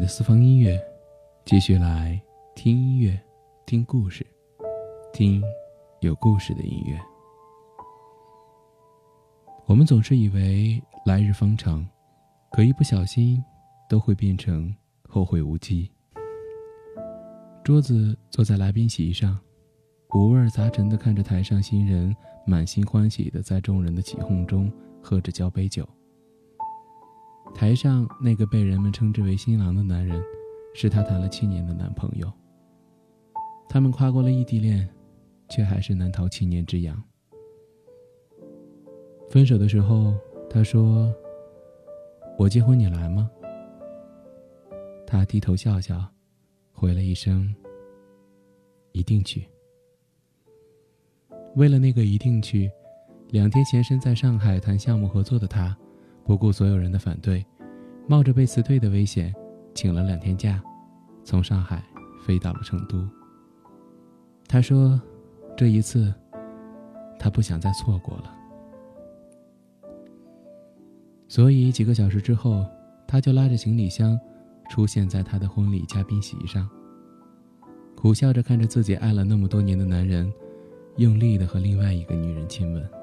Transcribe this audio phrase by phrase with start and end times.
[0.00, 0.82] 的私房音乐，
[1.44, 2.18] 继续来
[2.54, 3.20] 听音乐，
[3.66, 4.26] 听故事，
[5.12, 5.42] 听
[6.00, 6.98] 有故事的音乐。
[9.66, 11.86] 我们总是以为来日方长，
[12.50, 13.44] 可一不小心
[13.90, 14.74] 都会变成
[15.06, 15.90] 后会无期。
[17.62, 19.38] 桌子坐在来宾席上，
[20.14, 24.72] 五味杂陈的看着台上新人，满心欢喜的在众人的起哄中
[25.02, 25.86] 喝着交杯酒。
[27.54, 30.22] 台上那个被人们称之为新郎的男人，
[30.74, 32.30] 是她谈了七年的男朋友。
[33.68, 34.88] 他们跨过了异地恋，
[35.48, 37.00] 却还是难逃七年之痒。
[39.28, 40.14] 分手的时候，
[40.48, 41.14] 他说
[42.36, 43.30] ：“我结婚你来吗？”
[45.06, 46.04] 他低头笑笑，
[46.72, 47.54] 回了一声
[48.90, 49.46] ：“一定去。”
[51.56, 52.70] 为了那个一定去，
[53.28, 55.76] 两天前身在上海谈项目合作的他。
[56.24, 57.44] 不顾所有人的反对，
[58.06, 59.34] 冒着被辞退的危险，
[59.74, 60.62] 请了两天假，
[61.24, 61.82] 从上海
[62.24, 63.06] 飞到了成都。
[64.46, 65.00] 他说
[65.56, 66.12] ：“这一次，
[67.18, 68.34] 他不想再错过了。”
[71.28, 72.66] 所以几个小时之后，
[73.06, 74.18] 他就拉着行李箱，
[74.68, 76.68] 出现在他的婚礼嘉宾席上，
[77.96, 80.32] 苦笑着看着自己爱了那么多年的男人，
[80.96, 82.99] 用力的和另外一个女人亲吻。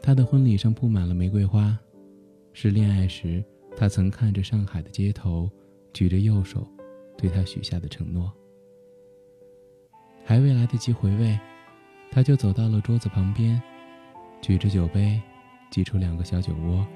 [0.00, 1.78] 他的婚礼上铺满了玫瑰花，
[2.52, 3.44] 是恋爱时
[3.76, 5.50] 他曾看着上海的街头，
[5.92, 6.66] 举着右手，
[7.16, 8.32] 对他许下的承诺。
[10.24, 11.38] 还未来得及回味，
[12.10, 13.60] 他就走到了桌子旁边，
[14.40, 15.20] 举着酒杯，
[15.70, 16.86] 挤出两个小酒窝，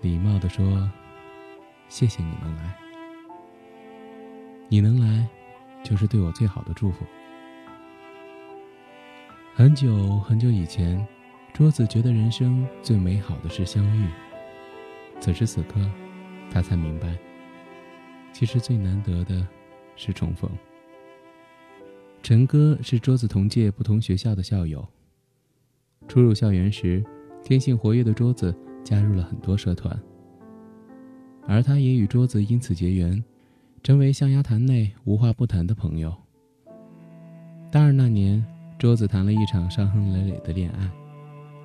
[0.00, 0.88] 礼貌地说
[1.88, 2.76] ：“谢谢你能来，
[4.68, 5.28] 你能来，
[5.82, 7.04] 就是对我最好的祝福。”
[9.54, 11.04] 很久很久以前。
[11.52, 14.08] 桌子觉得人生最美好的是相遇。
[15.20, 15.78] 此时此刻，
[16.50, 17.16] 他才明白，
[18.32, 19.46] 其实最难得的
[19.94, 20.50] 是重逢。
[22.22, 24.86] 陈哥是桌子同届不同学校的校友。
[26.08, 27.04] 初入校园时，
[27.44, 29.96] 天性活跃的桌子加入了很多社团，
[31.46, 33.22] 而他也与桌子因此结缘，
[33.82, 36.14] 成为象牙潭内无话不谈的朋友。
[37.70, 38.44] 大二那年，
[38.78, 40.90] 桌子谈了一场伤痕累累的恋爱。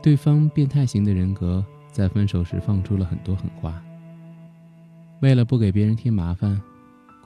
[0.00, 3.82] 对方变态型的人格，在分手时放出了很多狠话。
[5.20, 6.60] 为了不给别人添麻烦，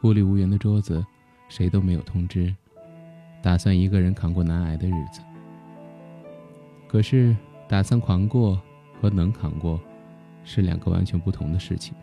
[0.00, 1.04] 孤立无援的桌子，
[1.48, 2.52] 谁都没有通知，
[3.42, 5.20] 打算一个人扛过难挨的日子。
[6.88, 7.36] 可是，
[7.68, 8.60] 打算扛过
[9.00, 9.78] 和能扛过，
[10.42, 11.94] 是两个完全不同的事情。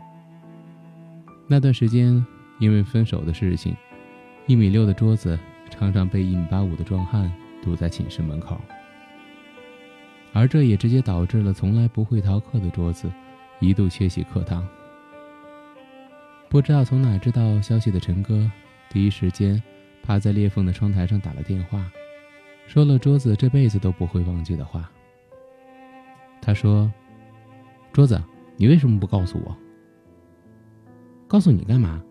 [1.48, 2.24] 那段时间，
[2.60, 3.76] 因为分手的事情，
[4.46, 5.36] 一米六的桌子
[5.68, 8.60] 常常被一米八五的壮汉堵在寝室门口。
[10.32, 13.10] 而这也直接导致了从来不会逃课的桌子，
[13.58, 14.66] 一度缺席课堂。
[16.48, 18.50] 不知道从哪知道消息的陈哥，
[18.88, 19.62] 第一时间
[20.02, 21.90] 趴在裂缝的窗台上打了电话，
[22.66, 24.90] 说了桌子这辈子都不会忘记的话。
[26.40, 26.90] 他说
[27.92, 28.20] ：“桌子，
[28.56, 29.56] 你为什么不告诉我？
[31.28, 32.02] 告诉你干嘛？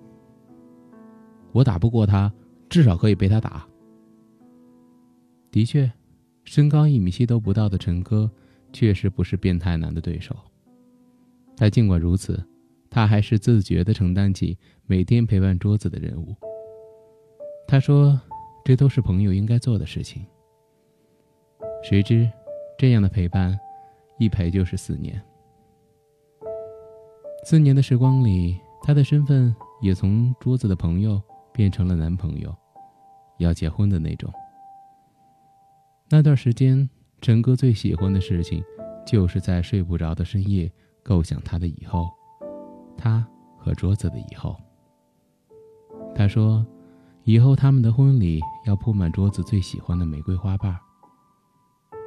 [1.52, 2.32] 我打不过他，
[2.70, 3.66] 至少可以被他打。”
[5.52, 5.92] 的确。
[6.50, 8.28] 身高一米七都不到的陈哥，
[8.74, 10.36] 确实不是变态男的对手。
[11.56, 12.44] 但尽管如此，
[12.90, 16.36] 他还是自觉地承担起每天陪伴桌子的任务。
[17.68, 18.20] 他说
[18.66, 20.26] ：“这都是朋友应该做的事情。”
[21.88, 22.28] 谁知，
[22.80, 23.56] 这样的陪伴，
[24.18, 25.22] 一陪就是四年。
[27.46, 31.22] 四年的时光里，他的身份也从桌子的朋友
[31.54, 32.52] 变成了男朋友，
[33.38, 34.34] 要结婚的那种。
[36.12, 36.90] 那段时间，
[37.22, 38.64] 陈哥最喜欢的事情，
[39.06, 40.72] 就是在睡不着的深夜
[41.04, 42.10] 构想他的以后，
[42.98, 43.24] 他
[43.60, 44.56] 和桌子的以后。
[46.16, 46.66] 他说，
[47.26, 50.76] 以后他们的婚礼要铺满桌子最喜欢的玫瑰花瓣。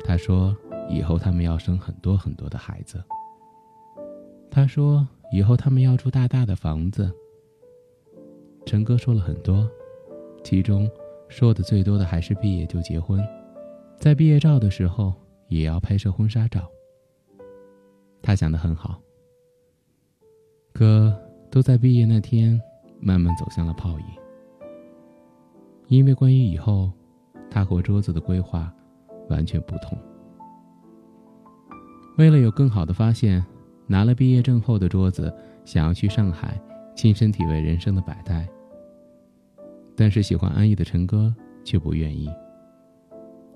[0.05, 0.57] 他说，
[0.91, 3.01] 以后他们要生很多很多的孩子。
[4.51, 7.09] 他说，以后他们要住大大的房子。
[8.67, 9.71] 陈哥说了很多，
[10.43, 10.91] 其中
[11.29, 13.25] 说的最多的还是毕业就结婚。
[14.03, 15.15] 在毕业照的时候，
[15.47, 16.69] 也要拍摄婚纱照。
[18.21, 19.01] 他想的很好，
[20.73, 21.17] 可
[21.53, 22.61] 都在毕业那天，
[23.01, 24.07] 慢慢走向了泡影。
[25.87, 26.91] 因为关于以后，
[27.49, 28.75] 他和桌子的规划
[29.29, 29.97] 完全不同。
[32.19, 33.41] 为了有更好的发现，
[33.87, 35.33] 拿了毕业证后的桌子
[35.65, 36.61] 想要去上海
[36.97, 38.49] 亲身体味人生的百态，
[39.95, 41.33] 但是喜欢安逸的陈哥
[41.63, 42.29] 却不愿意。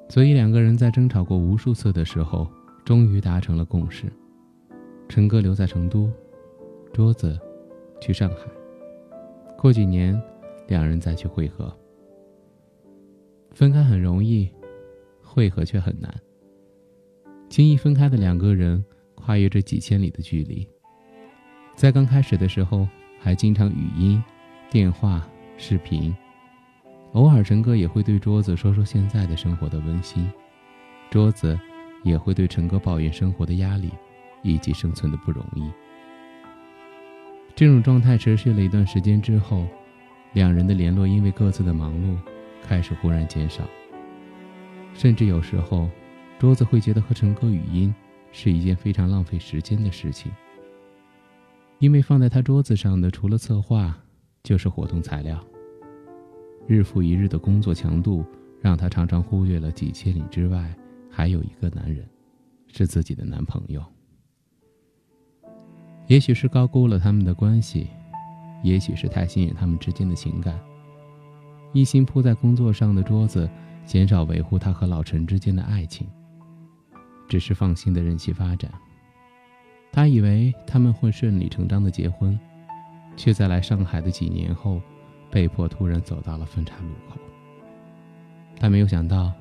[0.08, 2.48] 所以两个人在争吵过无数次的时候，
[2.84, 4.10] 终于达成了共识。
[5.08, 6.10] 陈哥留在成都，
[6.92, 7.38] 桌子
[8.00, 8.36] 去上海。
[9.58, 10.20] 过几年，
[10.68, 11.76] 两人再去会合。
[13.52, 14.48] 分开很容易，
[15.22, 16.14] 会合却很难。
[17.48, 20.68] 轻易分开的两个人，跨越着几千里的距离，
[21.74, 22.86] 在刚开始的时候
[23.20, 24.22] 还经常语音、
[24.70, 25.26] 电话、
[25.56, 26.14] 视频，
[27.12, 30.30] 偶尔陈哥也会对桌子说说现在的生活的温馨，
[31.10, 31.58] 桌子
[32.02, 33.90] 也会对陈哥抱怨生活的压力
[34.42, 35.70] 以及生存的不容易。
[37.54, 39.66] 这种状态持续了一段时间之后，
[40.34, 42.14] 两人的联络因为各自的忙碌，
[42.62, 43.62] 开始忽然减少。
[44.92, 45.88] 甚至有时候，
[46.38, 47.94] 桌子会觉得和陈哥语音
[48.30, 50.30] 是一件非常浪费时间的事情，
[51.78, 53.98] 因为放在他桌子上的除了策划，
[54.42, 55.42] 就是活动材料。
[56.66, 58.24] 日复一日的工作强度，
[58.60, 60.74] 让她常常忽略了几千里之外
[61.10, 62.08] 还有一个男人，
[62.66, 63.82] 是自己的男朋友。
[66.08, 67.88] 也许是高估了他们的关系，
[68.62, 70.58] 也许是太信任他们之间的情感。
[71.72, 73.48] 一心扑在工作上的桌子，
[73.84, 76.06] 减少维护他和老陈之间的爱情，
[77.28, 78.70] 只是放心的任其发展。
[79.92, 82.38] 他以为他们会顺理成章的结婚，
[83.16, 84.80] 却在来上海的几年后，
[85.30, 87.18] 被迫突然走到了分岔路口。
[88.58, 89.32] 他没有想到，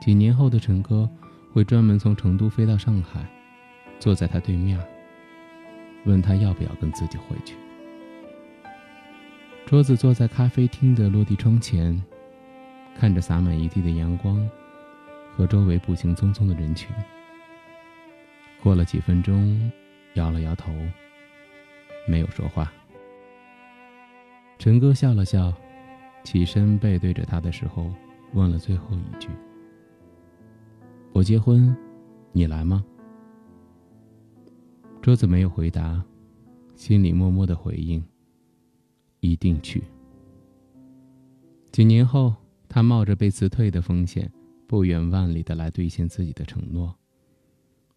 [0.00, 1.08] 几年后的陈哥
[1.52, 3.24] 会专门从成都飞到上海，
[3.98, 4.78] 坐在他对面。
[6.04, 7.54] 问他要不要跟自己回去。
[9.66, 12.02] 桌子坐在咖啡厅的落地窗前，
[12.98, 14.48] 看着洒满一地的阳光
[15.36, 16.88] 和周围步行匆匆的人群。
[18.60, 19.70] 过了几分钟，
[20.14, 20.72] 摇了摇头，
[22.08, 22.72] 没有说话。
[24.62, 25.52] 陈哥笑了笑，
[26.22, 27.90] 起身背对着他的时候，
[28.32, 29.28] 问了最后一句
[31.12, 31.76] ：“我结婚，
[32.30, 32.84] 你来吗？”
[35.02, 36.00] 桌子没有回答，
[36.76, 38.00] 心里默默的回应
[39.18, 39.82] ：“一定去。”
[41.72, 42.32] 几年后，
[42.68, 44.32] 他冒着被辞退的风险，
[44.68, 46.94] 不远万里的来兑现自己的承诺，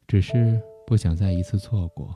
[0.08, 2.12] 只是不想再一次错过。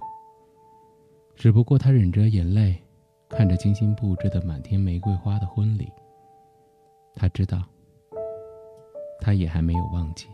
[1.35, 2.81] 只不过他忍着眼泪，
[3.29, 5.91] 看着精心布置的满天玫瑰花的婚礼。
[7.15, 7.63] 他知道，
[9.21, 10.27] 他也还没有忘记。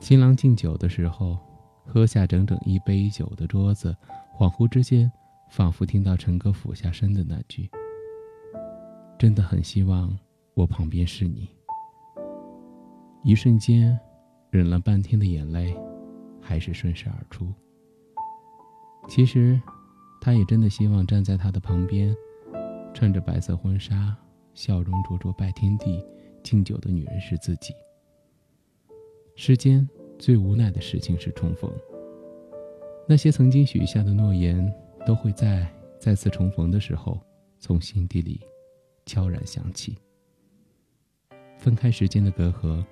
[0.00, 1.36] 新郎敬酒的时候。
[1.86, 3.94] 喝下整整一杯酒的桌子，
[4.34, 5.12] 恍惚之间，
[5.50, 7.70] 仿佛听到陈哥俯下身的那句
[9.20, 10.18] ：“真的很希望
[10.54, 11.46] 我旁边是你。”
[13.22, 14.00] 一瞬间，
[14.48, 15.76] 忍了半天的眼泪，
[16.40, 17.52] 还是顺势而出。
[19.06, 19.60] 其实，
[20.24, 22.16] 他也真的希望站在他的旁边，
[22.94, 24.16] 穿着白色婚纱、
[24.54, 26.02] 笑容灼灼拜天地、
[26.42, 27.74] 敬酒的女人是自己。
[29.36, 29.86] 世间。
[30.16, 31.68] 最无奈的事情是重逢。
[33.06, 34.72] 那些曾经许下的诺言，
[35.04, 35.68] 都会在
[35.98, 37.20] 再次重逢的时候，
[37.58, 38.40] 从心底里
[39.04, 39.98] 悄然响起。
[41.58, 42.82] 分开时间的隔阂，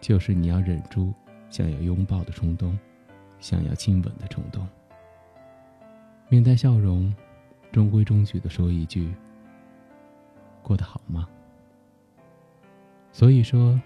[0.00, 1.12] 就是你要忍住
[1.50, 2.78] 想要拥抱的冲动，
[3.40, 4.66] 想要亲吻的冲动。
[6.28, 7.14] 面带笑容，
[7.72, 9.14] 中规中矩的说一句
[10.62, 11.28] ：“过得好吗？”
[13.12, 13.80] 所以说，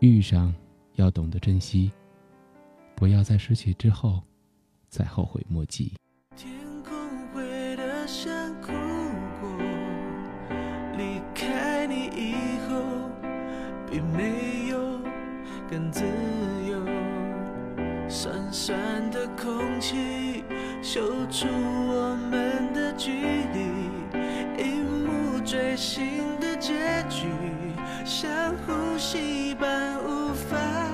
[0.00, 0.54] 遇上。
[0.96, 1.92] 要懂得珍惜，
[2.94, 4.22] 不要在失去之后
[4.88, 5.92] 再后悔莫及。
[18.08, 20.44] 酸酸的空气，
[20.80, 23.10] 嗅出我们的距
[23.52, 26.72] 离，一幕锥心的结
[27.10, 27.26] 局，
[28.04, 30.85] 像呼吸般无法。